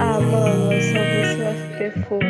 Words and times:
Ah, 0.00 0.20
mano, 0.20 0.72
eu 0.72 0.82
só 0.82 1.00
vi 1.04 1.22
se 1.28 1.36
vai 1.36 1.54
ficar 1.54 1.92
fofo. 2.08 2.26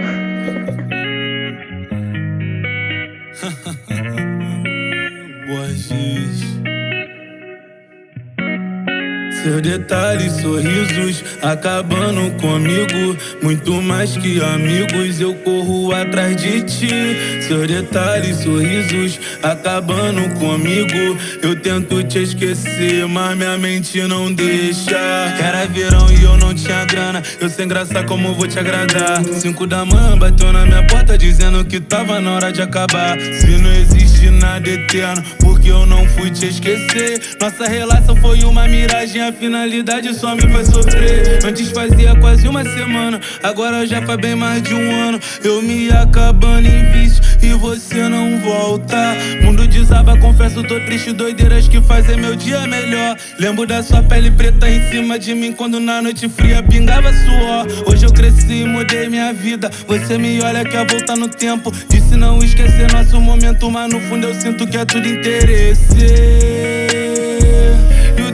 Seus 9.49 9.63
detalhes, 9.63 10.33
sorrisos 10.35 11.25
acabando 11.41 12.31
comigo. 12.39 13.17
Muito 13.43 13.81
mais 13.81 14.15
que 14.15 14.39
amigos, 14.43 15.19
eu 15.23 15.35
corro 15.37 15.91
atrás 15.91 16.37
de 16.37 16.61
ti. 16.65 17.43
Seus 17.49 17.67
detalhes, 17.67 18.41
sorrisos 18.41 19.19
acabando 19.43 20.29
comigo. 20.39 21.19
Eu 21.41 21.59
tento 21.59 22.03
te 22.03 22.19
esquecer, 22.19 23.09
mas 23.09 23.39
minha 23.39 23.57
mente 23.57 24.03
não 24.03 24.31
deixa. 24.31 24.99
Era 25.43 25.65
verão 25.65 26.13
e 26.13 26.25
eu 26.25 26.37
não 26.37 26.53
tinha 26.53 26.85
grana. 26.85 27.23
Eu 27.41 27.49
sem 27.49 27.67
graça, 27.67 28.05
como 28.05 28.35
vou 28.35 28.47
te 28.47 28.59
agradar? 28.59 29.25
Cinco 29.25 29.67
da 29.67 29.83
manhã 29.83 30.19
bateu 30.19 30.53
na 30.53 30.67
minha 30.67 30.87
porta 30.87 31.17
dizendo 31.17 31.65
que 31.65 31.81
tava 31.81 32.21
na 32.21 32.33
hora 32.33 32.53
de 32.53 32.61
acabar. 32.61 33.19
Se 33.19 33.47
não 33.57 33.73
existe 33.73 34.29
nada 34.29 34.69
eterno, 34.69 35.23
porque 35.41 35.71
eu 35.71 35.87
não 35.87 36.07
fui 36.09 36.31
te 36.31 36.47
esquecer. 36.49 37.21
Nossa 37.41 37.67
relação 37.67 38.15
foi 38.17 38.45
uma 38.45 38.69
miragem, 38.69 39.23
finalidade 39.39 40.13
só 40.15 40.35
me 40.35 40.43
faz 40.43 40.69
sofrer. 40.69 41.39
Antes 41.45 41.71
fazia 41.71 42.15
quase 42.17 42.49
uma 42.49 42.65
semana, 42.65 43.21
agora 43.43 43.87
já 43.87 44.03
faz 44.03 44.21
bem 44.21 44.35
mais 44.35 44.63
de 44.63 44.75
um 44.75 45.09
ano. 45.09 45.21
Eu 45.43 45.63
me 45.63 45.91
acabando 45.91 46.67
em 46.67 46.93
vício 46.93 47.23
e 47.41 47.55
você 47.55 48.09
não 48.09 48.39
volta. 48.39 49.17
Mundo 49.43 49.67
desaba, 49.67 50.17
confesso, 50.19 50.63
tô 50.65 50.75
triste, 50.81 51.13
doideiras 51.13 51.69
que 51.69 51.81
fazem 51.81 52.17
meu 52.17 52.35
dia 52.35 52.67
melhor. 52.67 53.17
Lembro 53.39 53.67
da 53.67 53.83
sua 53.83 54.03
pele 54.03 54.31
preta 54.31 54.69
em 54.69 54.91
cima 54.91 55.19
de 55.19 55.35
mim 55.35 55.53
quando 55.53 55.79
na 55.79 56.03
noite 56.03 56.29
fria 56.29 56.63
pingava 56.63 57.13
suor. 57.13 57.67
Hoje 57.87 58.07
eu 58.07 58.13
cresci 58.13 58.63
e 58.63 58.67
mudei 58.67 59.09
minha 59.09 59.33
vida. 59.33 59.71
Você 59.87 60.19
me 60.19 60.41
olha 60.43 60.65
quer 60.65 60.87
voltar 60.87 61.17
no 61.17 61.29
tempo. 61.29 61.73
Disse 61.89 62.17
não 62.17 62.39
esquecer 62.43 62.93
nosso 62.93 63.21
momento, 63.21 63.71
mas 63.71 63.93
no 63.93 64.01
fundo 64.01 64.27
eu 64.27 64.35
sinto 64.35 64.67
que 64.67 64.77
é 64.77 64.85
tudo 64.85 65.07
interesse. 65.07 66.88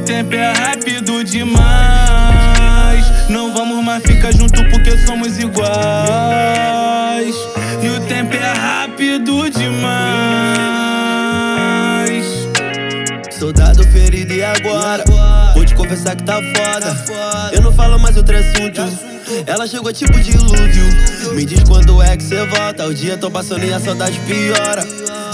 Tempo 0.06 0.34
é 0.34 0.52
rápido 0.52 1.24
demais. 1.24 1.64
Não 3.30 3.55
vamos 3.55 3.83
mais 3.83 4.02
ficar 4.02 4.33
junto 4.33 4.62
porque 4.70 4.98
somos 4.98 5.38
iguais. 5.38 5.64
E 7.83 7.88
o 7.88 8.00
tempo 8.06 8.34
é 8.36 8.52
rápido 8.52 9.48
demais. 9.50 9.75
Soldado 13.38 13.82
ferido 13.84 14.34
e 14.34 14.44
agora? 14.44 15.05
Vou 15.55 15.64
te 15.64 15.75
confessar 15.75 16.14
que 16.16 16.25
tá 16.25 16.34
foda. 16.34 17.52
Eu 17.52 17.62
não 17.62 17.72
falo 17.72 17.98
mais 17.98 18.14
outro 18.19 18.36
assunto. 18.36 18.82
Ela 19.47 19.66
chegou 19.66 19.91
tipo 19.91 20.20
dilúvio. 20.20 20.84
Me 21.34 21.47
diz 21.47 21.64
quando 21.64 22.02
é 22.02 22.14
que 22.16 22.22
cê 22.25 22.44
volta. 22.44 22.86
O 22.86 22.94
dia 22.94 23.16
tô 23.16 23.30
passando 23.30 23.64
e 23.64 23.72
a 23.72 23.80
saudade 23.80 24.20
piora. 24.20 24.82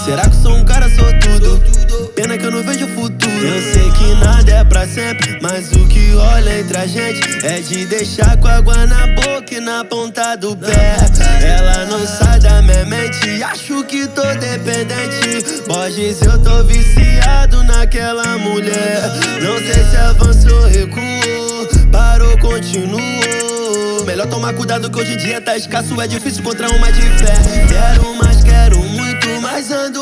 Será 0.05 0.29
que 0.29 0.35
sou 0.37 0.55
um 0.55 0.63
cara 0.63 0.89
sortudo? 0.89 1.80
Pena 2.21 2.37
que 2.37 2.45
eu 2.45 2.51
não 2.51 2.61
vejo 2.61 2.87
futuro. 2.89 3.47
Eu 3.47 3.73
sei 3.73 3.89
que 3.93 4.13
nada 4.23 4.51
é 4.51 4.63
pra 4.63 4.85
sempre, 4.85 5.39
mas 5.41 5.71
o 5.71 5.87
que 5.87 6.13
olha 6.13 6.59
entre 6.59 6.77
a 6.77 6.85
gente 6.85 7.43
é 7.43 7.59
de 7.59 7.83
deixar 7.87 8.37
com 8.37 8.47
água 8.47 8.85
na 8.85 9.07
boca 9.07 9.55
e 9.55 9.59
na 9.59 9.83
ponta 9.83 10.35
do 10.35 10.55
pé. 10.55 10.97
Ela 11.41 11.87
não 11.87 12.05
sai 12.05 12.39
da 12.39 12.61
minha 12.61 12.85
mente, 12.85 13.41
acho 13.41 13.83
que 13.85 14.07
tô 14.09 14.21
dependente. 14.35 15.63
Borges, 15.67 16.21
eu 16.21 16.37
tô 16.37 16.63
viciado 16.63 17.63
naquela 17.63 18.37
mulher. 18.37 19.01
Não 19.41 19.57
sei 19.57 19.83
se 19.83 19.97
avançou, 19.97 20.67
recuou, 20.67 21.67
parou, 21.91 22.37
continuou. 22.37 24.05
Melhor 24.05 24.27
tomar 24.27 24.53
cuidado 24.53 24.91
que 24.91 24.99
hoje 24.99 25.13
em 25.13 25.17
dia 25.17 25.41
tá 25.41 25.57
escasso, 25.57 25.99
é 25.99 26.05
difícil 26.05 26.41
encontrar 26.41 26.69
uma 26.69 26.91
de 26.91 27.01
fé. 27.01 27.33
Quero 27.67 28.13
mais, 28.13 28.43
quero 28.43 28.77
muito, 28.77 29.27
mas 29.41 29.71
ando 29.71 30.00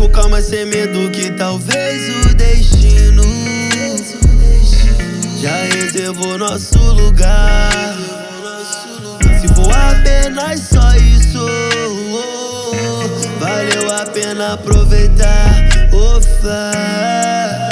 com 0.00 0.08
calma, 0.08 0.40
sem 0.40 0.64
medo 0.64 1.10
que 1.10 1.30
talvez 1.32 2.24
o 2.24 2.34
destino 2.34 3.22
já 5.38 5.54
reservou 5.74 6.38
nosso 6.38 6.78
lugar. 6.78 7.70
Se 9.40 9.48
for 9.48 9.70
apenas 9.70 10.60
só 10.60 10.94
isso, 10.96 11.46
valeu 13.38 13.94
a 13.94 14.06
pena 14.06 14.54
aproveitar. 14.54 15.68
Oh, 15.92 16.20
fé. 16.20 17.69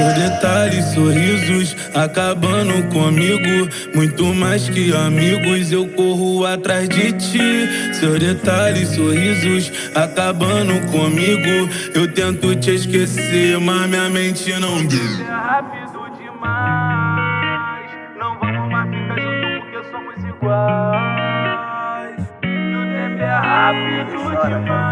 Seus 0.00 0.14
detalhes, 0.14 0.84
sorrisos 0.94 1.76
acabando 1.94 2.88
comigo. 2.88 3.68
Muito 3.94 4.34
mais 4.34 4.66
que 4.66 4.96
amigos, 4.96 5.70
eu 5.70 5.86
corro 5.88 6.46
atrás 6.46 6.88
de 6.88 7.12
ti. 7.12 7.92
Seus 7.92 8.18
detalhes, 8.18 8.88
sorrisos 8.88 9.70
acabando 9.94 10.80
comigo. 10.90 11.68
Eu 11.94 12.10
tento 12.14 12.56
te 12.56 12.76
esquecer, 12.76 13.60
mas 13.60 13.90
minha 13.90 14.08
mente 14.08 14.50
não 14.58 14.82
deixa. 14.86 15.22
É 15.22 15.26
rápido 15.26 16.10
demais. 16.16 17.90
Não 18.18 18.38
vamos 18.38 18.72
mais 18.72 18.88
ficar 18.88 19.20
juntos 19.20 19.60
porque 19.60 19.84
somos 19.90 20.16
iguais. 20.24 22.20
O 22.42 22.82
tempo 22.94 23.20
é 23.20 23.34
rápido 23.34 24.16
demais. 24.48 24.89